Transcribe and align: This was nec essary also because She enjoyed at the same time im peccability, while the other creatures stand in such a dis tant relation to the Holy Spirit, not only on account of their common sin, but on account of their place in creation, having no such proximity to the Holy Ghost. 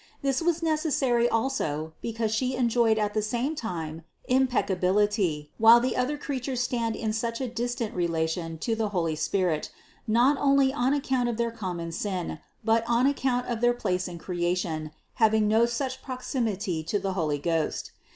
This 0.23 0.41
was 0.41 0.63
nec 0.63 0.79
essary 0.79 1.27
also 1.31 1.93
because 2.01 2.33
She 2.33 2.55
enjoyed 2.55 2.97
at 2.97 3.13
the 3.13 3.21
same 3.21 3.53
time 3.53 4.01
im 4.27 4.47
peccability, 4.47 5.49
while 5.59 5.79
the 5.79 5.95
other 5.95 6.17
creatures 6.17 6.59
stand 6.59 6.95
in 6.95 7.13
such 7.13 7.39
a 7.39 7.47
dis 7.47 7.75
tant 7.75 7.93
relation 7.93 8.57
to 8.65 8.73
the 8.75 8.89
Holy 8.89 9.15
Spirit, 9.15 9.69
not 10.07 10.37
only 10.39 10.73
on 10.73 10.95
account 10.95 11.29
of 11.29 11.37
their 11.37 11.51
common 11.51 11.91
sin, 11.91 12.39
but 12.65 12.83
on 12.87 13.05
account 13.05 13.45
of 13.45 13.61
their 13.61 13.73
place 13.75 14.07
in 14.07 14.17
creation, 14.17 14.89
having 15.21 15.47
no 15.47 15.67
such 15.67 16.01
proximity 16.01 16.81
to 16.81 16.97
the 16.97 17.13
Holy 17.13 17.37
Ghost. 17.37 17.91